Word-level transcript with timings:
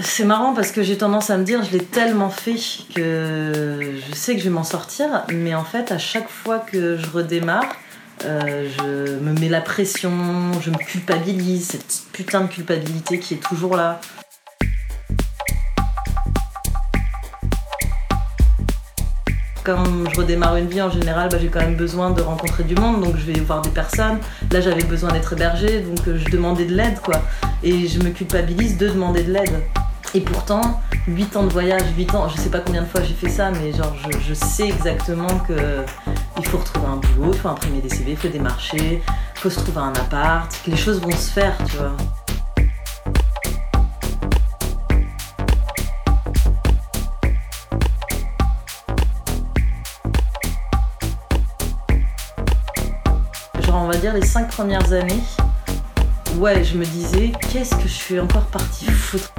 c'est 0.00 0.24
marrant 0.24 0.54
parce 0.54 0.70
que 0.70 0.82
j'ai 0.82 0.96
tendance 0.96 1.30
à 1.30 1.38
me 1.38 1.44
dire, 1.44 1.62
je 1.64 1.72
l'ai 1.76 1.84
tellement 1.84 2.30
fait 2.30 2.56
que 2.94 3.94
je 4.08 4.14
sais 4.14 4.34
que 4.34 4.38
je 4.40 4.44
vais 4.44 4.50
m'en 4.50 4.64
sortir, 4.64 5.24
mais 5.32 5.54
en 5.54 5.64
fait, 5.64 5.92
à 5.92 5.98
chaque 5.98 6.28
fois 6.28 6.58
que 6.58 6.96
je 6.96 7.10
redémarre, 7.10 7.66
euh, 8.24 8.68
je 8.78 9.18
me 9.18 9.32
mets 9.38 9.48
la 9.48 9.60
pression, 9.60 10.10
je 10.60 10.70
me 10.70 10.76
culpabilise, 10.76 11.68
cette 11.68 12.02
putain 12.12 12.42
de 12.42 12.48
culpabilité 12.48 13.18
qui 13.18 13.34
est 13.34 13.42
toujours 13.42 13.76
là. 13.76 14.00
Quand 19.64 19.84
je 20.10 20.16
redémarre 20.18 20.56
une 20.56 20.68
vie 20.68 20.80
en 20.80 20.90
général, 20.90 21.28
bah, 21.28 21.36
j'ai 21.40 21.48
quand 21.48 21.60
même 21.60 21.76
besoin 21.76 22.10
de 22.10 22.22
rencontrer 22.22 22.64
du 22.64 22.74
monde, 22.74 23.02
donc 23.02 23.16
je 23.16 23.30
vais 23.30 23.38
voir 23.40 23.60
des 23.60 23.70
personnes. 23.70 24.18
Là, 24.50 24.60
j'avais 24.60 24.84
besoin 24.84 25.12
d'être 25.12 25.34
hébergée, 25.34 25.80
donc 25.80 26.08
euh, 26.08 26.18
je 26.18 26.30
demandais 26.30 26.64
de 26.64 26.74
l'aide, 26.74 26.98
quoi. 27.00 27.20
Et 27.62 27.86
je 27.86 27.98
me 28.00 28.10
culpabilise 28.10 28.78
de 28.78 28.88
demander 28.88 29.24
de 29.24 29.32
l'aide. 29.32 29.62
Et 30.14 30.22
pourtant, 30.22 30.80
8 31.06 31.36
ans 31.36 31.42
de 31.44 31.52
voyage, 31.52 31.82
8 31.94 32.14
ans, 32.14 32.28
je 32.30 32.40
sais 32.40 32.48
pas 32.48 32.60
combien 32.60 32.80
de 32.80 32.86
fois 32.86 33.02
j'ai 33.02 33.12
fait 33.12 33.28
ça, 33.28 33.50
mais 33.50 33.72
genre 33.72 33.94
je, 34.26 34.32
sais 34.32 34.66
exactement 34.66 35.26
que 35.46 35.84
il 36.38 36.46
faut 36.46 36.56
retrouver 36.56 36.86
un 36.86 36.96
boulot, 36.96 37.32
il 37.34 37.38
faut 37.38 37.48
imprimer 37.48 37.82
des 37.82 37.90
CV, 37.90 38.12
il 38.12 38.16
faut 38.16 38.28
démarcher, 38.28 39.02
il 39.02 39.38
faut 39.38 39.50
se 39.50 39.60
trouver 39.60 39.80
un 39.80 39.92
appart, 39.92 40.50
que 40.64 40.70
les 40.70 40.78
choses 40.78 40.98
vont 41.02 41.10
se 41.10 41.30
faire, 41.30 41.54
tu 41.66 41.76
vois. 41.76 41.92
Genre 53.60 53.82
on 53.82 53.88
va 53.88 53.96
dire 53.98 54.14
les 54.14 54.24
5 54.24 54.48
premières 54.48 54.90
années, 54.90 55.22
ouais 56.38 56.64
je 56.64 56.78
me 56.78 56.86
disais 56.86 57.32
qu'est-ce 57.52 57.74
que 57.74 57.82
je 57.82 57.88
suis 57.88 58.18
encore 58.18 58.46
partie 58.46 58.86
foutre? 58.86 59.37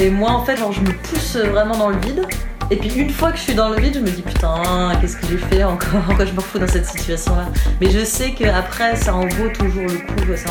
Mais 0.00 0.08
moi, 0.08 0.30
en 0.30 0.42
fait, 0.42 0.56
genre, 0.56 0.72
je 0.72 0.80
me 0.80 0.92
pousse 0.92 1.36
vraiment 1.36 1.76
dans 1.76 1.90
le 1.90 1.98
vide. 1.98 2.26
Et 2.70 2.76
puis 2.76 2.88
une 2.94 3.10
fois 3.10 3.32
que 3.32 3.36
je 3.36 3.42
suis 3.42 3.54
dans 3.54 3.68
le 3.68 3.78
vide, 3.78 3.96
je 3.96 4.00
me 4.00 4.08
dis 4.08 4.22
putain, 4.22 4.62
qu'est-ce 4.98 5.16
que 5.16 5.26
j'ai 5.26 5.36
fait 5.36 5.62
encore? 5.62 6.00
Pourquoi 6.06 6.24
je 6.24 6.32
me 6.32 6.40
fous 6.40 6.58
dans 6.58 6.66
cette 6.66 6.86
situation-là? 6.86 7.48
Mais 7.82 7.90
je 7.90 8.02
sais 8.02 8.30
qu'après, 8.30 8.96
ça 8.96 9.14
en 9.14 9.26
vaut 9.26 9.48
toujours 9.48 9.82
le 9.82 9.98
coup. 9.98 10.36
Ça 10.36 10.50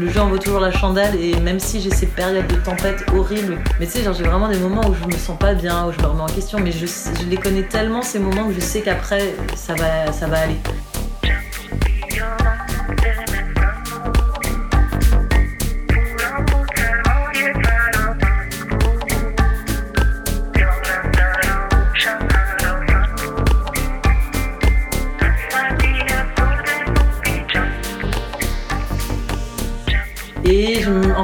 Le 0.00 0.10
jeu 0.10 0.20
en 0.20 0.26
vaut 0.26 0.38
toujours 0.38 0.58
la 0.58 0.72
chandelle. 0.72 1.14
Et 1.14 1.38
même 1.38 1.60
si 1.60 1.80
j'ai 1.80 1.90
ces 1.90 2.06
périodes 2.06 2.48
de 2.48 2.56
tempête 2.56 3.04
horribles, 3.14 3.58
mais 3.78 3.86
tu 3.86 3.92
sais, 3.92 4.02
genre 4.02 4.14
j'ai 4.14 4.24
vraiment 4.24 4.48
des 4.48 4.58
moments 4.58 4.88
où 4.88 4.94
je 4.94 5.06
me 5.06 5.12
sens 5.12 5.38
pas 5.38 5.54
bien, 5.54 5.86
où 5.86 5.92
je 5.92 5.98
me 5.98 6.06
remets 6.06 6.22
en 6.22 6.26
question. 6.26 6.58
Mais 6.58 6.72
je, 6.72 6.86
je 6.86 7.26
les 7.28 7.36
connais 7.36 7.62
tellement 7.62 8.02
ces 8.02 8.18
moments 8.18 8.48
que 8.48 8.54
je 8.54 8.60
sais 8.60 8.80
qu'après, 8.80 9.32
ça 9.54 9.74
va, 9.74 10.10
ça 10.10 10.26
va 10.26 10.40
aller. 10.40 10.56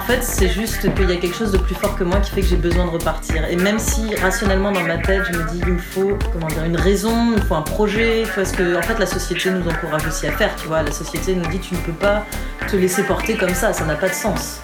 Fait, 0.08 0.22
c'est 0.22 0.48
juste 0.48 0.80
qu'il 0.94 1.10
y 1.10 1.12
a 1.12 1.16
quelque 1.16 1.36
chose 1.36 1.52
de 1.52 1.58
plus 1.58 1.74
fort 1.74 1.94
que 1.94 2.02
moi 2.02 2.18
qui 2.20 2.30
fait 2.30 2.40
que 2.40 2.46
j'ai 2.46 2.56
besoin 2.56 2.86
de 2.86 2.90
repartir. 2.90 3.44
Et 3.50 3.56
même 3.56 3.78
si 3.78 4.14
rationnellement 4.14 4.72
dans 4.72 4.82
ma 4.82 4.96
tête, 4.96 5.22
je 5.30 5.38
me 5.38 5.50
dis 5.50 5.60
il 5.66 5.74
me 5.74 5.78
faut 5.78 6.16
comment 6.32 6.46
dire 6.46 6.64
une 6.64 6.78
raison, 6.78 7.34
il 7.36 7.42
faut 7.42 7.54
un 7.54 7.62
projet, 7.62 8.24
parce 8.34 8.52
que 8.52 8.76
en 8.76 8.82
fait 8.82 8.98
la 8.98 9.06
société 9.06 9.50
nous 9.50 9.68
encourage 9.68 10.06
aussi 10.06 10.26
à 10.26 10.32
faire, 10.32 10.56
tu 10.56 10.66
vois. 10.66 10.82
La 10.82 10.92
société 10.92 11.34
nous 11.34 11.46
dit 11.48 11.58
tu 11.58 11.74
ne 11.74 11.80
peux 11.80 11.92
pas 11.92 12.24
te 12.68 12.76
laisser 12.76 13.02
porter 13.02 13.36
comme 13.36 13.54
ça, 13.54 13.74
ça 13.74 13.84
n'a 13.84 13.96
pas 13.96 14.08
de 14.08 14.14
sens. 14.14 14.62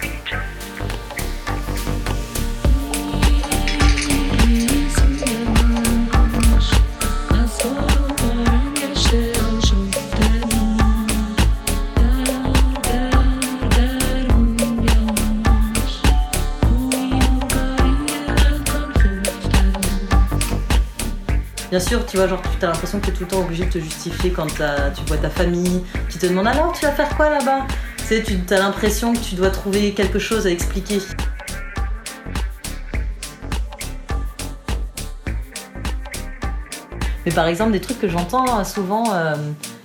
Bien 21.75 21.85
sûr, 21.85 22.05
tu 22.05 22.15
vois, 22.15 22.29
genre 22.29 22.41
tu 22.57 22.65
as 22.65 22.69
l'impression 22.69 23.01
que 23.01 23.07
tu 23.07 23.11
es 23.11 23.13
tout 23.13 23.23
le 23.23 23.27
temps 23.27 23.41
obligé 23.41 23.65
de 23.65 23.69
te 23.69 23.79
justifier 23.79 24.31
quand 24.31 24.47
tu 24.47 25.03
vois 25.07 25.17
ta 25.17 25.29
famille 25.29 25.83
qui 26.07 26.17
te 26.17 26.25
demande 26.25 26.47
alors 26.47 26.71
tu 26.71 26.85
vas 26.85 26.93
faire 26.93 27.09
quoi 27.17 27.29
là-bas? 27.29 27.67
Tu 27.97 28.05
sais, 28.05 28.23
tu 28.23 28.53
as 28.53 28.59
l'impression 28.59 29.11
que 29.11 29.19
tu 29.19 29.35
dois 29.35 29.49
trouver 29.49 29.91
quelque 29.91 30.17
chose 30.17 30.47
à 30.47 30.51
expliquer. 30.51 30.99
Mais 37.25 37.33
par 37.33 37.47
exemple, 37.47 37.73
des 37.73 37.81
trucs 37.81 37.99
que 37.99 38.07
j'entends 38.07 38.57
euh, 38.57 38.63
souvent, 38.63 39.13
euh, 39.13 39.35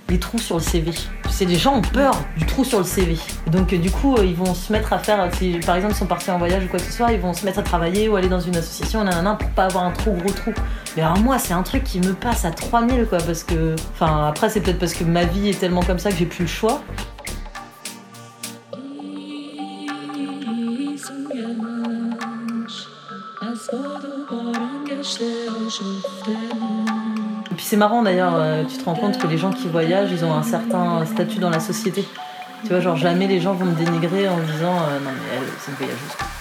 les 0.07 0.17
trous 0.17 0.39
sur 0.39 0.59
le 0.59 0.63
CV. 0.63 0.93
C'est 1.41 1.47
les 1.47 1.55
gens 1.55 1.77
ont 1.77 1.81
peur 1.81 2.13
du 2.37 2.45
trou 2.45 2.63
sur 2.63 2.77
le 2.77 2.85
CV. 2.85 3.17
Donc 3.47 3.73
euh, 3.73 3.79
du 3.79 3.89
coup, 3.89 4.15
euh, 4.15 4.23
ils 4.23 4.35
vont 4.35 4.53
se 4.53 4.71
mettre 4.71 4.93
à 4.93 4.99
faire, 4.99 5.19
euh, 5.19 5.29
si 5.33 5.57
par 5.65 5.75
exemple 5.75 5.95
ils 5.95 5.97
sont 5.97 6.05
partis 6.05 6.29
en 6.29 6.37
voyage 6.37 6.65
ou 6.65 6.67
quoi 6.67 6.77
que 6.77 6.85
ce 6.85 6.91
soit, 6.91 7.13
ils 7.13 7.19
vont 7.19 7.33
se 7.33 7.43
mettre 7.45 7.57
à 7.57 7.63
travailler 7.63 8.07
ou 8.07 8.15
aller 8.15 8.29
dans 8.29 8.39
une 8.39 8.55
association, 8.55 9.03
nanana, 9.03 9.33
pour 9.33 9.49
pas 9.49 9.63
avoir 9.63 9.85
un 9.85 9.91
trop 9.91 10.11
gros 10.11 10.29
trou. 10.29 10.53
Mais 10.95 11.01
alors 11.01 11.17
moi, 11.17 11.39
c'est 11.39 11.55
un 11.55 11.63
truc 11.63 11.83
qui 11.83 11.99
me 11.99 12.13
passe 12.13 12.45
à 12.45 12.51
3000 12.51 13.07
quoi, 13.07 13.17
parce 13.17 13.43
que... 13.43 13.75
Enfin, 13.95 14.27
après, 14.27 14.49
c'est 14.49 14.59
peut-être 14.59 14.77
parce 14.77 14.93
que 14.93 15.03
ma 15.03 15.23
vie 15.23 15.49
est 15.49 15.59
tellement 15.59 15.81
comme 15.81 15.97
ça 15.97 16.11
que 16.11 16.17
j'ai 16.17 16.27
plus 16.27 16.43
le 16.43 16.47
choix. 16.47 16.83
C'est 27.71 27.77
marrant 27.77 28.01
d'ailleurs, 28.01 28.33
euh, 28.35 28.65
tu 28.65 28.77
te 28.77 28.83
rends 28.83 28.95
compte 28.95 29.17
que 29.17 29.27
les 29.27 29.37
gens 29.37 29.49
qui 29.49 29.69
voyagent, 29.69 30.11
ils 30.11 30.25
ont 30.25 30.33
un 30.33 30.43
certain 30.43 31.05
statut 31.05 31.39
dans 31.39 31.49
la 31.49 31.61
société. 31.61 32.05
Tu 32.63 32.67
vois, 32.67 32.81
genre 32.81 32.97
jamais 32.97 33.27
les 33.27 33.39
gens 33.39 33.53
vont 33.53 33.63
me 33.63 33.75
dénigrer 33.75 34.27
en 34.27 34.35
me 34.35 34.43
disant 34.43 34.75
euh, 34.75 34.99
non 34.99 35.11
mais 35.13 35.37
elle, 35.37 35.47
c'est 35.57 35.71
une 35.71 35.77
voyageuse. 35.77 36.40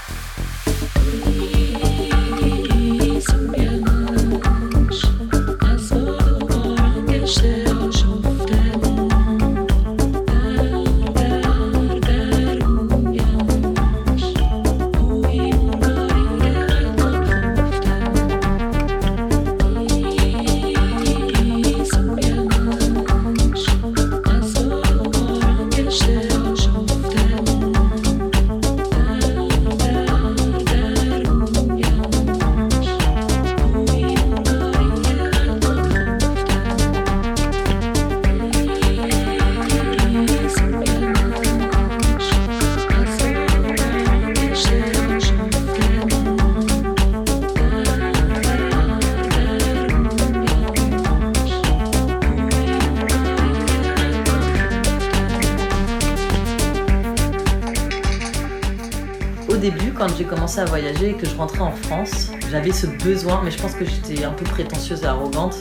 Voyager 60.64 61.10
et 61.10 61.14
que 61.14 61.26
je 61.26 61.34
rentrais 61.36 61.60
en 61.60 61.72
France, 61.72 62.30
j'avais 62.50 62.72
ce 62.72 62.86
besoin, 62.86 63.40
mais 63.44 63.50
je 63.50 63.58
pense 63.58 63.74
que 63.74 63.84
j'étais 63.84 64.24
un 64.24 64.32
peu 64.32 64.44
prétentieuse 64.44 65.02
et 65.02 65.06
arrogante. 65.06 65.58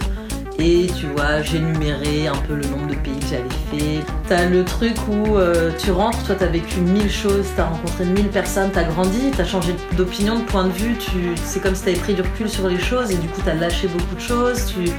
Et 0.61 0.87
tu 0.99 1.05
vois, 1.07 1.41
j'énumérais 1.41 2.27
un 2.27 2.35
peu 2.35 2.55
le 2.55 2.65
nombre 2.65 2.87
de 2.87 2.95
pays 2.95 3.17
que 3.17 3.27
j'avais 3.27 3.43
fait. 3.71 4.03
T'as 4.27 4.45
le 4.45 4.65
truc 4.65 4.95
où 5.07 5.37
euh, 5.37 5.71
tu 5.77 5.91
rentres, 5.91 6.21
toi 6.25 6.35
t'as 6.37 6.47
vécu 6.47 6.81
mille 6.81 7.09
choses, 7.09 7.45
t'as 7.55 7.65
rencontré 7.65 8.03
mille 8.03 8.27
personnes, 8.27 8.69
t'as 8.73 8.83
grandi, 8.83 9.31
t'as 9.37 9.45
changé 9.45 9.73
d'opinion, 9.95 10.39
de 10.39 10.43
point 10.43 10.65
de 10.65 10.71
vue, 10.73 10.97
tu... 10.97 11.33
c'est 11.45 11.61
comme 11.61 11.75
si 11.75 11.85
t'avais 11.85 11.97
pris 11.97 12.13
du 12.13 12.21
recul 12.23 12.49
sur 12.49 12.67
les 12.67 12.77
choses 12.77 13.09
et 13.09 13.15
du 13.15 13.27
coup 13.29 13.41
t'as 13.45 13.53
lâché 13.53 13.87
beaucoup 13.87 14.15
de 14.15 14.19
choses, 14.19 14.65
tu 14.65 14.91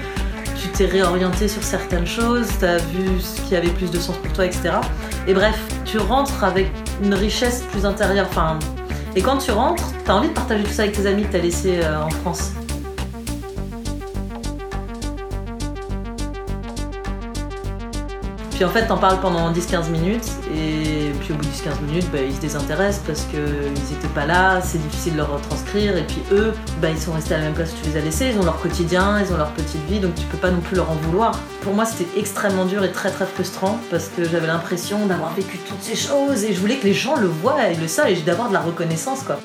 tu 0.61 0.69
t'es 0.69 0.87
réorienté 0.87 1.49
sur 1.49 1.62
certaines 1.62 2.06
choses, 2.06 2.47
t'as 2.58 2.76
vu 2.76 3.20
ce 3.20 3.41
qui 3.43 3.56
avait 3.56 3.70
plus 3.70 3.91
de 3.91 3.99
sens 3.99 4.17
pour 4.19 4.32
toi, 4.32 4.44
etc. 4.44 4.73
Et 5.26 5.32
bref, 5.32 5.58
tu 5.85 5.99
rentres 5.99 6.44
avec 6.44 6.70
une 7.02 7.14
richesse 7.14 7.64
plus 7.70 7.87
intérieure, 7.87 8.26
enfin 8.29 8.58
Et 9.16 9.22
quand 9.22 9.38
tu 9.38 9.50
rentres, 9.50 9.92
t'as 10.04 10.14
envie 10.14 10.28
de 10.28 10.34
partager 10.34 10.62
tout 10.62 10.70
ça 10.70 10.82
avec 10.82 10.94
tes 10.94 11.06
amis 11.06 11.24
que 11.24 11.32
t'as 11.32 11.38
laissés 11.38 11.80
euh, 11.82 12.04
en 12.04 12.10
France? 12.10 12.52
Puis 18.60 18.66
en 18.66 18.72
fait, 18.72 18.88
t'en 18.88 18.98
parles 18.98 19.20
pendant 19.22 19.50
10-15 19.50 19.88
minutes, 19.88 20.32
et 20.54 21.12
puis 21.18 21.32
au 21.32 21.36
bout 21.36 21.46
de 21.46 21.50
10-15 21.50 21.80
minutes, 21.80 22.10
bah, 22.12 22.18
ils 22.22 22.34
se 22.34 22.42
désintéressent 22.42 23.02
parce 23.06 23.22
qu'ils 23.22 23.40
n'étaient 23.40 24.14
pas 24.14 24.26
là, 24.26 24.60
c'est 24.60 24.76
difficile 24.76 25.14
de 25.14 25.16
leur 25.16 25.32
retranscrire, 25.32 25.96
et 25.96 26.02
puis 26.02 26.22
eux, 26.30 26.52
bah, 26.78 26.90
ils 26.90 26.98
sont 26.98 27.12
restés 27.12 27.32
à 27.32 27.38
la 27.38 27.44
même 27.44 27.54
place 27.54 27.72
où 27.72 27.76
tu 27.82 27.88
les 27.88 27.96
as 27.96 28.02
laissés, 28.02 28.32
ils 28.34 28.38
ont 28.38 28.44
leur 28.44 28.60
quotidien, 28.60 29.18
ils 29.18 29.32
ont 29.32 29.38
leur 29.38 29.52
petite 29.52 29.82
vie, 29.88 29.98
donc 29.98 30.14
tu 30.14 30.26
peux 30.26 30.36
pas 30.36 30.50
non 30.50 30.60
plus 30.60 30.76
leur 30.76 30.90
en 30.90 30.94
vouloir. 30.96 31.40
Pour 31.62 31.72
moi, 31.72 31.86
c'était 31.86 32.20
extrêmement 32.20 32.66
dur 32.66 32.84
et 32.84 32.92
très 32.92 33.10
très 33.10 33.24
frustrant 33.24 33.80
parce 33.90 34.08
que 34.08 34.28
j'avais 34.28 34.48
l'impression 34.48 35.06
d'avoir 35.06 35.32
vécu 35.32 35.56
toutes 35.66 35.80
ces 35.80 35.96
choses 35.96 36.44
et 36.44 36.52
je 36.52 36.60
voulais 36.60 36.76
que 36.76 36.84
les 36.84 36.92
gens 36.92 37.16
le 37.16 37.28
voient 37.28 37.66
et 37.66 37.76
le 37.76 37.88
savent 37.88 38.10
et 38.10 38.16
d'avoir 38.16 38.48
de 38.48 38.52
la 38.52 38.60
reconnaissance 38.60 39.22
quoi. 39.22 39.40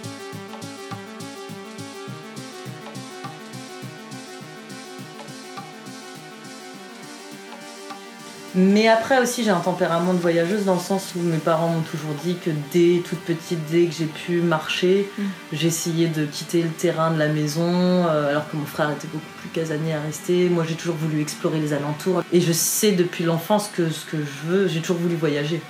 Mais 8.56 8.88
après 8.88 9.22
aussi, 9.22 9.44
j'ai 9.44 9.50
un 9.50 9.60
tempérament 9.60 10.14
de 10.14 10.20
voyageuse 10.20 10.64
dans 10.64 10.76
le 10.76 10.80
sens 10.80 11.14
où 11.16 11.20
mes 11.20 11.38
parents 11.38 11.68
m'ont 11.68 11.82
toujours 11.82 12.14
dit 12.24 12.38
que 12.38 12.50
dès 12.72 13.02
toute 13.02 13.20
petite, 13.20 13.60
dès 13.70 13.86
que 13.86 13.94
j'ai 13.94 14.06
pu 14.06 14.40
marcher, 14.40 15.10
mm. 15.18 15.24
j'essayais 15.52 16.08
de 16.08 16.26
quitter 16.26 16.62
le 16.62 16.70
terrain 16.70 17.12
de 17.12 17.20
la 17.20 17.28
maison, 17.28 18.06
euh, 18.08 18.30
alors 18.30 18.50
que 18.50 18.56
mon 18.56 18.66
frère 18.66 18.90
était 18.92 19.08
beaucoup 19.08 19.26
plus 19.42 19.50
casanier 19.50 19.94
à 19.94 20.02
rester. 20.02 20.48
Moi, 20.48 20.64
j'ai 20.68 20.76
toujours 20.76 20.96
voulu 20.96 21.22
explorer 21.22 21.60
les 21.60 21.74
alentours. 21.74 22.24
Et 22.32 22.40
je 22.40 22.54
sais 22.54 22.94
depuis 22.94 23.26
l'enfance 23.26 23.70
que 23.76 23.90
ce 23.90 24.06
que 24.06 24.18
je 24.18 24.50
veux, 24.50 24.68
j'ai 24.68 24.80
toujours 24.80 24.98
voulu 24.98 25.16
voyager. 25.16 25.62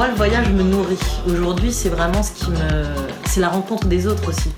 Moi, 0.00 0.08
le 0.08 0.14
voyage 0.14 0.48
me 0.48 0.62
nourrit. 0.62 0.98
Aujourd'hui, 1.28 1.74
c'est 1.74 1.90
vraiment 1.90 2.22
ce 2.22 2.32
qui 2.32 2.50
me. 2.50 2.86
C'est 3.26 3.40
la 3.40 3.50
rencontre 3.50 3.86
des 3.86 4.06
autres 4.06 4.30
aussi. 4.30 4.50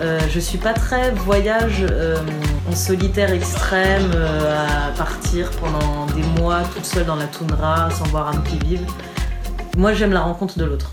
Euh, 0.00 0.20
je 0.32 0.38
suis 0.38 0.58
pas 0.58 0.72
très 0.72 1.10
voyage 1.10 1.84
euh, 1.90 2.16
en 2.70 2.76
solitaire 2.76 3.32
extrême, 3.32 4.12
euh, 4.14 4.88
à 4.88 4.92
partir 4.96 5.50
pendant 5.60 6.06
des 6.14 6.22
mois 6.40 6.60
toute 6.72 6.84
seule 6.84 7.04
dans 7.04 7.16
la 7.16 7.26
toundra 7.26 7.90
sans 7.90 8.04
voir 8.10 8.28
un 8.28 8.36
pied 8.36 8.60
vivre. 8.64 8.86
Moi, 9.76 9.92
j'aime 9.92 10.12
la 10.12 10.20
rencontre 10.20 10.56
de 10.56 10.64
l'autre. 10.64 10.92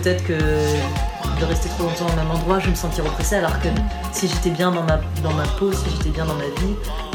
Peut-être 0.00 0.24
que 0.24 0.32
de 0.32 1.44
rester 1.44 1.68
trop 1.70 1.84
longtemps 1.84 2.06
au 2.12 2.16
même 2.16 2.30
endroit, 2.30 2.58
je 2.58 2.70
me 2.70 2.74
sentir 2.74 3.04
oppressée, 3.06 3.36
alors 3.36 3.58
que 3.60 3.68
si 4.12 4.28
j'étais 4.28 4.50
bien 4.50 4.70
dans 4.70 4.82
ma, 4.82 4.98
peau, 5.58 5.72
si 5.72 5.84
j'étais 5.90 6.10
bien 6.10 6.24
dans 6.24 6.34
ma 6.34 6.44
vie, 6.44 6.74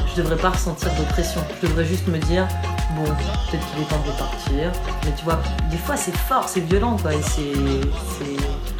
je 0.09 0.21
devrais 0.21 0.37
pas 0.37 0.49
ressentir 0.49 0.89
d'oppression. 0.95 1.41
Je 1.61 1.67
devrais 1.67 1.85
juste 1.85 2.07
me 2.07 2.17
dire, 2.17 2.47
bon, 2.95 3.03
peut-être 3.03 3.65
qu'il 3.71 3.83
est 3.83 3.87
temps 3.87 4.03
de 4.05 4.17
partir. 4.17 4.71
Mais 5.05 5.11
tu 5.17 5.23
vois, 5.23 5.41
des 5.71 5.77
fois 5.77 5.95
c'est 5.95 6.15
fort, 6.15 6.47
c'est 6.47 6.61
violent, 6.61 6.97
quoi. 6.97 7.13
Et 7.13 7.21
c'est. 7.21 7.53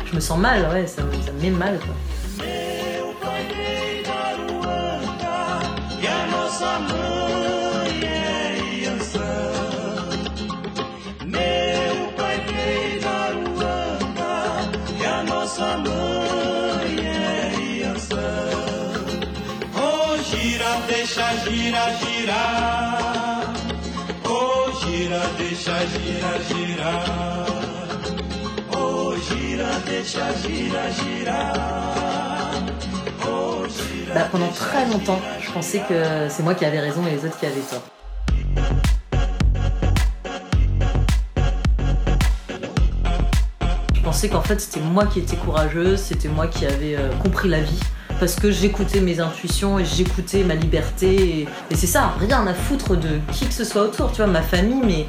Je 0.05 0.15
me 0.15 0.19
sens 0.19 0.37
mal, 0.37 0.69
ouais, 0.71 0.85
ça, 0.85 1.01
ça 1.25 1.31
me 1.31 1.41
met 1.41 1.49
mal, 1.49 1.79
quoi. 1.79 1.95
Bah, 34.13 34.27
pendant 34.31 34.47
très 34.49 34.85
longtemps, 34.87 35.19
je 35.41 35.51
pensais 35.51 35.81
que 35.89 36.29
c'est 36.29 36.43
moi 36.43 36.55
qui 36.55 36.63
avais 36.63 36.79
raison 36.79 37.05
et 37.07 37.11
les 37.11 37.25
autres 37.25 37.37
qui 37.37 37.45
avaient 37.45 37.55
tort. 37.59 37.83
Je 43.93 44.01
pensais 44.01 44.29
qu'en 44.29 44.41
fait 44.41 44.61
c'était 44.61 44.79
moi 44.79 45.05
qui 45.07 45.19
étais 45.19 45.35
courageuse, 45.35 45.99
c'était 45.99 46.29
moi 46.29 46.47
qui 46.47 46.65
avais 46.65 46.95
euh, 46.95 47.09
compris 47.21 47.49
la 47.49 47.59
vie 47.59 47.79
parce 48.19 48.35
que 48.35 48.51
j'écoutais 48.51 49.01
mes 49.01 49.19
intuitions 49.19 49.79
et 49.79 49.85
j'écoutais 49.85 50.43
ma 50.43 50.55
liberté. 50.55 51.47
Et, 51.71 51.75
c'est 51.75 51.87
ça, 51.87 52.13
rien 52.19 52.47
à 52.47 52.53
foutre 52.53 52.95
de 52.95 53.19
qui 53.31 53.45
que 53.47 53.53
ce 53.53 53.65
soit 53.65 53.81
autour. 53.81 54.11
Tu 54.11 54.17
vois, 54.17 54.27
ma 54.27 54.41
famille, 54.41 54.81
mais 54.85 55.07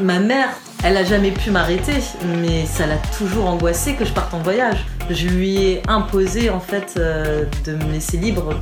ma 0.00 0.18
mère, 0.18 0.48
elle 0.82 0.96
a 0.96 1.04
jamais 1.04 1.30
pu 1.30 1.50
m'arrêter, 1.50 1.94
mais 2.40 2.66
ça 2.66 2.86
l'a 2.86 2.98
toujours 3.18 3.46
angoissée 3.46 3.94
que 3.94 4.04
je 4.04 4.12
parte 4.12 4.34
en 4.34 4.40
voyage. 4.40 4.84
Je 5.10 5.28
lui 5.28 5.56
ai 5.58 5.82
imposé 5.88 6.50
en 6.50 6.60
fait 6.60 6.94
euh, 6.96 7.44
de 7.64 7.72
me 7.74 7.92
laisser 7.92 8.16
libre. 8.16 8.60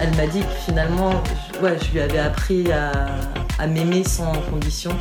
Elle 0.00 0.14
m'a 0.16 0.26
dit 0.26 0.40
que 0.40 0.64
finalement, 0.66 1.22
ouais, 1.62 1.76
je 1.82 1.92
lui 1.92 2.00
avais 2.00 2.18
appris 2.18 2.70
à 2.72 3.66
m'aimer 3.66 4.04
sans 4.04 4.32
condition. 4.50 4.92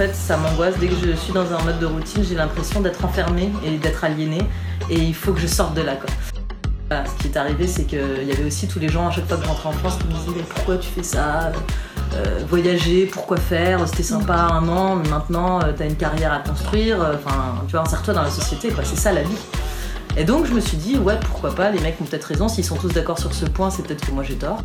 Fait, 0.00 0.14
ça 0.14 0.38
m'angoisse. 0.38 0.78
Dès 0.78 0.88
que 0.88 0.94
je 0.94 1.12
suis 1.14 1.32
dans 1.32 1.52
un 1.52 1.62
mode 1.62 1.78
de 1.78 1.84
routine, 1.84 2.24
j'ai 2.26 2.34
l'impression 2.34 2.80
d'être 2.80 3.04
enfermée 3.04 3.50
et 3.66 3.76
d'être 3.76 4.02
aliénée. 4.02 4.42
Et 4.88 4.98
il 4.98 5.14
faut 5.14 5.32
que 5.32 5.40
je 5.40 5.46
sorte 5.46 5.74
de 5.74 5.82
là. 5.82 5.96
Quoi. 5.96 7.04
ce 7.04 7.22
qui 7.22 7.28
est 7.28 7.36
arrivé, 7.36 7.66
c'est 7.66 7.84
qu'il 7.84 8.24
y 8.26 8.32
avait 8.32 8.46
aussi 8.46 8.66
tous 8.66 8.78
les 8.78 8.88
gens, 8.88 9.08
à 9.08 9.10
chaque 9.10 9.26
fois 9.26 9.36
que 9.36 9.42
je 9.42 9.48
rentrais 9.48 9.68
en 9.68 9.72
France, 9.72 9.98
qui 9.98 10.06
me 10.06 10.12
disaient 10.12 10.36
mais 10.36 10.42
pourquoi 10.54 10.78
tu 10.78 10.88
fais 10.88 11.02
ça? 11.02 11.52
Euh, 12.14 12.40
Voyager, 12.48 13.06
pourquoi 13.12 13.36
faire? 13.36 13.86
C'était 13.86 14.02
sympa 14.02 14.34
un 14.34 14.66
an, 14.68 14.96
mais 14.96 15.08
maintenant 15.10 15.60
euh, 15.60 15.72
t'as 15.76 15.86
une 15.86 15.96
carrière 15.96 16.32
à 16.32 16.38
construire. 16.38 16.96
Enfin, 17.14 17.56
tu 17.66 17.72
vois, 17.72 17.82
insère-toi 17.82 18.14
dans 18.14 18.22
la 18.22 18.30
société, 18.30 18.70
quoi. 18.70 18.84
C'est 18.84 18.98
ça 18.98 19.12
la 19.12 19.22
vie. 19.22 19.38
Et 20.16 20.24
donc 20.24 20.46
je 20.46 20.54
me 20.54 20.60
suis 20.60 20.78
dit, 20.78 20.96
ouais, 20.96 21.18
pourquoi 21.20 21.54
pas, 21.54 21.70
les 21.70 21.80
mecs 21.80 22.00
ont 22.00 22.04
peut-être 22.04 22.24
raison, 22.24 22.48
s'ils 22.48 22.64
sont 22.64 22.76
tous 22.76 22.88
d'accord 22.88 23.18
sur 23.18 23.32
ce 23.32 23.44
point, 23.44 23.70
c'est 23.70 23.82
peut-être 23.82 24.04
que 24.04 24.12
moi 24.12 24.24
j'ai 24.24 24.34
tort. 24.36 24.62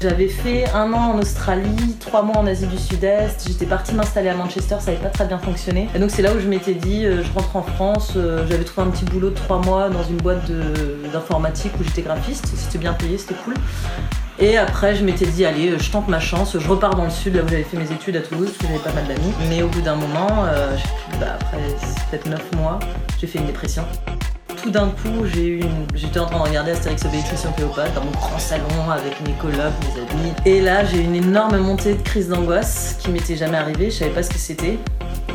J'avais 0.00 0.28
fait 0.28 0.68
un 0.74 0.92
an 0.92 1.12
en 1.14 1.18
Australie, 1.18 1.96
trois 1.98 2.22
mois 2.22 2.36
en 2.38 2.46
Asie 2.46 2.66
du 2.66 2.76
Sud-Est. 2.76 3.46
J'étais 3.48 3.64
partie 3.64 3.94
m'installer 3.94 4.28
à 4.28 4.34
Manchester, 4.34 4.76
ça 4.80 4.90
n'avait 4.90 5.02
pas 5.02 5.08
très 5.08 5.24
bien 5.24 5.38
fonctionné. 5.38 5.88
Et 5.94 5.98
donc 5.98 6.10
c'est 6.10 6.20
là 6.20 6.34
où 6.34 6.40
je 6.40 6.46
m'étais 6.46 6.74
dit, 6.74 7.06
euh, 7.06 7.22
je 7.22 7.32
rentre 7.32 7.56
en 7.56 7.62
France. 7.62 8.12
euh, 8.16 8.46
J'avais 8.50 8.64
trouvé 8.64 8.86
un 8.86 8.90
petit 8.90 9.06
boulot 9.06 9.30
de 9.30 9.34
trois 9.34 9.58
mois 9.60 9.88
dans 9.88 10.02
une 10.02 10.18
boîte 10.18 10.50
d'informatique 11.10 11.72
où 11.80 11.84
j'étais 11.84 12.02
graphiste. 12.02 12.48
C'était 12.54 12.78
bien 12.78 12.92
payé, 12.92 13.16
c'était 13.16 13.34
cool. 13.44 13.54
Et 14.38 14.58
après, 14.58 14.94
je 14.94 15.04
m'étais 15.04 15.26
dit, 15.26 15.46
allez, 15.46 15.78
je 15.78 15.90
tente 15.90 16.08
ma 16.08 16.20
chance, 16.20 16.58
je 16.58 16.68
repars 16.68 16.96
dans 16.96 17.04
le 17.04 17.10
sud, 17.10 17.36
là 17.36 17.42
où 17.44 17.48
j'avais 17.48 17.62
fait 17.62 17.76
mes 17.78 17.90
études 17.90 18.16
à 18.16 18.20
Toulouse, 18.20 18.48
parce 18.48 18.58
que 18.58 18.66
j'avais 18.66 18.78
pas 18.84 18.92
mal 18.92 19.06
d'amis. 19.06 19.32
Mais 19.48 19.62
au 19.62 19.68
bout 19.68 19.80
d'un 19.80 19.94
moment, 19.94 20.44
euh, 20.48 20.76
bah, 21.20 21.38
après 21.40 21.62
peut-être 22.10 22.26
9 22.26 22.52
mois, 22.56 22.78
j'ai 23.20 23.26
fait 23.28 23.38
une 23.38 23.46
dépression. 23.46 23.84
Tout 24.64 24.70
d'un 24.70 24.88
coup, 24.88 25.26
j'ai 25.26 25.46
eu 25.46 25.60
une... 25.60 25.86
j'étais 25.94 26.18
en 26.18 26.24
train 26.24 26.38
de 26.38 26.48
regarder 26.48 26.70
Astérix 26.70 27.04
Obélix 27.04 27.30
Mission 27.30 27.52
Cléopâtre 27.52 27.92
dans 27.92 28.02
mon 28.02 28.10
grand 28.12 28.38
salon 28.38 28.90
avec 28.90 29.20
mes 29.20 29.34
colocs, 29.34 29.74
mes 29.82 30.00
amis. 30.00 30.32
Et 30.46 30.62
là, 30.62 30.86
j'ai 30.86 31.02
eu 31.02 31.04
une 31.04 31.16
énorme 31.16 31.58
montée 31.58 31.92
de 31.92 32.02
crise 32.02 32.30
d'angoisse 32.30 32.96
qui 32.98 33.10
m'était 33.10 33.36
jamais 33.36 33.58
arrivée, 33.58 33.90
je 33.90 33.96
savais 33.96 34.10
pas 34.12 34.22
ce 34.22 34.30
que 34.30 34.38
c'était. 34.38 34.78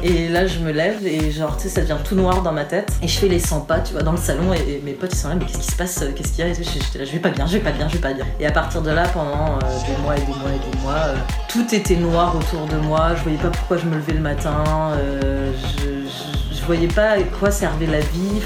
Et 0.01 0.29
là, 0.29 0.47
je 0.47 0.57
me 0.57 0.71
lève 0.71 1.05
et 1.05 1.29
genre, 1.29 1.55
tu 1.57 1.63
sais, 1.63 1.69
ça 1.69 1.81
devient 1.81 1.97
tout 2.03 2.15
noir 2.15 2.41
dans 2.41 2.53
ma 2.53 2.65
tête. 2.65 2.91
Et 3.03 3.07
je 3.07 3.19
fais 3.19 3.27
les 3.27 3.37
100 3.37 3.61
pas, 3.61 3.81
tu 3.81 3.93
vois, 3.93 4.01
dans 4.01 4.13
le 4.13 4.17
salon. 4.17 4.51
Et, 4.51 4.81
mes 4.83 4.93
potes, 4.93 5.13
ils 5.13 5.17
sont 5.17 5.29
là, 5.29 5.35
mais 5.35 5.45
qu'est-ce 5.45 5.59
qui 5.59 5.71
se 5.71 5.75
passe 5.75 6.03
Qu'est-ce 6.15 6.29
qu'il 6.29 6.39
y 6.39 6.49
a 6.49 6.51
là, 6.51 7.05
je 7.05 7.11
vais 7.11 7.19
pas 7.19 7.29
bien, 7.29 7.45
je 7.45 7.51
vais 7.51 7.59
pas 7.59 7.71
bien, 7.71 7.87
je 7.87 7.93
vais 7.93 8.01
pas 8.01 8.13
bien. 8.13 8.25
Et 8.39 8.47
à 8.47 8.51
partir 8.51 8.81
de 8.81 8.89
là, 8.89 9.07
pendant 9.09 9.57
euh, 9.57 9.59
des 9.85 10.01
mois 10.01 10.17
et 10.17 10.21
des 10.21 10.25
mois 10.25 10.49
et 10.55 10.71
des 10.71 10.81
mois, 10.81 10.93
euh, 10.93 11.15
tout 11.49 11.75
était 11.75 11.97
noir 11.97 12.35
autour 12.35 12.65
de 12.65 12.77
moi. 12.77 13.11
Je 13.15 13.21
voyais 13.21 13.37
pas 13.37 13.49
pourquoi 13.49 13.77
je 13.77 13.85
me 13.85 13.95
levais 13.95 14.13
le 14.13 14.21
matin. 14.21 14.63
euh, 14.93 15.51
je 15.77 15.98
voyais 16.69 16.87
pas 16.87 17.11
à 17.11 17.23
quoi 17.39 17.49
servait 17.49 17.87
la 17.87 17.99
vie. 17.99 18.41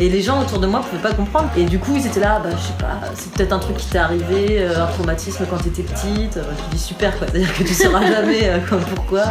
Et 0.00 0.08
les 0.08 0.22
gens 0.22 0.42
autour 0.42 0.58
de 0.58 0.66
moi 0.66 0.80
pouvaient 0.80 1.00
pas 1.02 1.12
comprendre. 1.12 1.48
Et 1.56 1.64
du 1.64 1.78
coup, 1.78 1.92
ils 1.94 2.04
étaient 2.04 2.18
là, 2.18 2.40
bah, 2.42 2.50
je 2.50 2.66
sais 2.66 2.78
pas, 2.80 3.00
c'est 3.14 3.30
peut-être 3.30 3.52
un 3.52 3.60
truc 3.60 3.76
qui 3.76 3.86
t'est 3.86 3.98
arrivé, 3.98 4.58
euh, 4.58 4.84
un 4.84 4.86
traumatisme 4.88 5.46
quand 5.48 5.58
t'étais 5.58 5.84
petite. 5.84 6.36
Euh, 6.36 6.42
Je 6.42 6.76
dis 6.76 6.82
super, 6.82 7.16
quoi. 7.16 7.28
C'est-à-dire 7.32 7.56
que 7.56 7.62
tu 7.62 7.74
sauras 7.74 8.04
jamais 8.10 8.48
euh, 8.48 8.58
comme 8.68 8.82
pourquoi. 8.82 9.24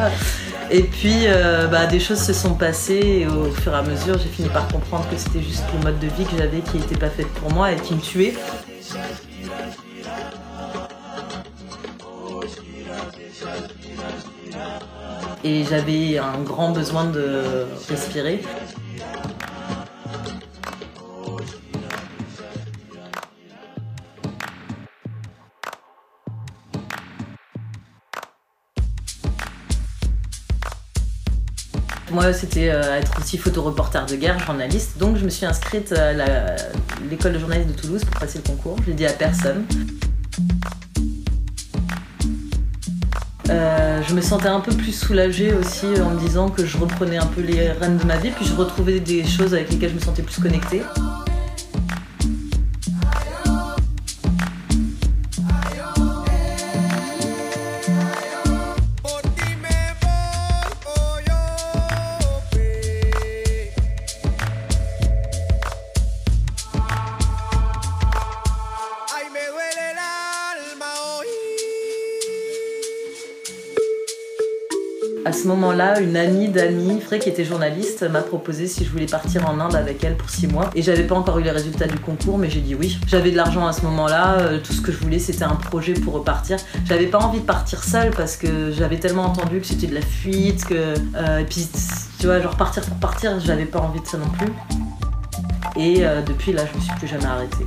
Et 0.71 0.83
puis, 0.83 1.25
bah, 1.69 1.85
des 1.85 1.99
choses 1.99 2.19
se 2.19 2.33
sont 2.33 2.53
passées 2.53 3.25
et 3.25 3.27
au 3.27 3.51
fur 3.51 3.73
et 3.73 3.75
à 3.75 3.81
mesure, 3.83 4.17
j'ai 4.17 4.29
fini 4.29 4.47
par 4.47 4.67
comprendre 4.69 5.05
que 5.11 5.17
c'était 5.17 5.43
juste 5.43 5.65
le 5.77 5.83
mode 5.83 5.99
de 5.99 6.07
vie 6.07 6.23
que 6.23 6.37
j'avais 6.37 6.61
qui 6.61 6.77
n'était 6.77 6.95
pas 6.95 7.09
fait 7.09 7.25
pour 7.25 7.51
moi 7.51 7.73
et 7.73 7.75
qui 7.75 7.93
me 7.93 7.99
tuait. 7.99 8.33
Et 15.45 15.65
j'avais 15.65 16.17
un 16.17 16.41
grand 16.41 16.71
besoin 16.71 17.05
de 17.05 17.65
respirer. 17.89 18.41
Moi, 32.13 32.31
c'était 32.31 32.69
euh, 32.69 32.99
être 32.99 33.19
aussi 33.19 33.39
photoreporter 33.39 34.05
de 34.07 34.15
guerre, 34.15 34.37
journaliste. 34.37 34.99
Donc, 34.99 35.17
je 35.17 35.25
me 35.25 35.29
suis 35.29 35.47
inscrite 35.47 35.91
à 35.93 36.13
l'école 37.09 37.33
de 37.33 37.39
journalisme 37.39 37.71
de 37.71 37.75
Toulouse 37.75 38.05
pour 38.05 38.19
passer 38.19 38.37
le 38.37 38.47
concours. 38.47 38.77
Je 38.83 38.91
l'ai 38.91 38.93
dit 38.93 39.05
à 39.07 39.13
personne. 39.13 39.65
Euh, 43.49 44.01
je 44.07 44.15
me 44.15 44.21
sentais 44.21 44.47
un 44.47 44.61
peu 44.61 44.71
plus 44.71 44.93
soulagée 44.93 45.53
aussi 45.53 45.85
en 46.01 46.11
me 46.11 46.19
disant 46.19 46.49
que 46.49 46.65
je 46.65 46.77
reprenais 46.77 47.17
un 47.17 47.25
peu 47.25 47.41
les 47.41 47.71
rênes 47.71 47.97
de 47.97 48.05
ma 48.05 48.17
vie, 48.17 48.31
puis 48.31 48.45
je 48.45 48.55
retrouvais 48.55 48.99
des 48.99 49.25
choses 49.25 49.53
avec 49.53 49.69
lesquelles 49.71 49.89
je 49.89 49.95
me 49.95 49.99
sentais 49.99 50.23
plus 50.23 50.41
connectée. 50.41 50.81
Ce 75.43 75.47
moment-là, 75.49 75.99
une 75.99 76.15
amie 76.15 76.47
d'amis, 76.47 77.01
Frey, 77.01 77.19
qui 77.19 77.27
était 77.27 77.43
journaliste, 77.43 78.03
m'a 78.09 78.21
proposé 78.21 78.65
si 78.67 78.85
je 78.85 78.89
voulais 78.89 79.07
partir 79.07 79.47
en 79.49 79.59
Inde 79.59 79.75
avec 79.75 80.01
elle 80.03 80.15
pour 80.15 80.29
six 80.29 80.47
mois. 80.47 80.69
Et 80.73 80.81
j'avais 80.81 81.03
pas 81.03 81.15
encore 81.15 81.37
eu 81.39 81.43
les 81.43 81.51
résultats 81.51 81.85
du 81.85 81.99
concours, 81.99 82.37
mais 82.37 82.49
j'ai 82.49 82.61
dit 82.61 82.75
oui. 82.75 82.97
J'avais 83.07 83.31
de 83.31 83.35
l'argent 83.35 83.67
à 83.67 83.73
ce 83.73 83.81
moment-là, 83.81 84.39
euh, 84.39 84.59
tout 84.63 84.71
ce 84.71 84.81
que 84.81 84.91
je 84.91 84.97
voulais 84.97 85.19
c'était 85.19 85.43
un 85.43 85.55
projet 85.55 85.93
pour 85.93 86.13
repartir. 86.13 86.57
J'avais 86.85 87.07
pas 87.07 87.17
envie 87.17 87.41
de 87.41 87.45
partir 87.45 87.83
seule 87.83 88.11
parce 88.11 88.37
que 88.37 88.71
j'avais 88.71 88.97
tellement 88.97 89.25
entendu 89.25 89.59
que 89.59 89.67
c'était 89.67 89.87
de 89.87 89.95
la 89.95 90.01
fuite, 90.01 90.63
que. 90.63 90.73
euh, 90.73 91.39
et 91.39 91.43
puis, 91.45 91.67
tu 92.19 92.27
vois, 92.27 92.39
genre 92.39 92.55
partir 92.55 92.83
pour 92.83 92.97
partir, 92.97 93.37
j'avais 93.41 93.65
pas 93.65 93.79
envie 93.79 93.99
de 93.99 94.07
ça 94.07 94.17
non 94.17 94.29
plus. 94.29 94.53
Et 95.75 96.05
euh, 96.05 96.21
depuis 96.21 96.53
là, 96.53 96.63
je 96.71 96.77
me 96.77 96.81
suis 96.81 96.93
plus 96.95 97.07
jamais 97.07 97.25
arrêtée. 97.25 97.65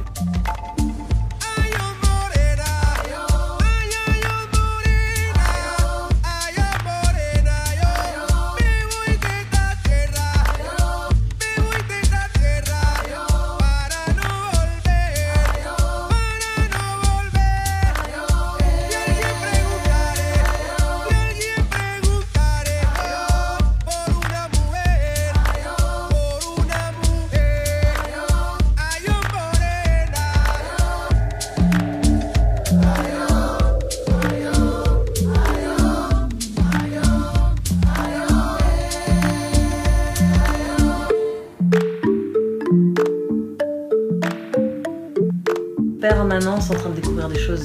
Permanence 46.08 46.70
en 46.70 46.75
train 46.75 46.90
de 46.90 46.94
découvrir 46.94 47.28
des 47.28 47.38
choses. 47.38 47.64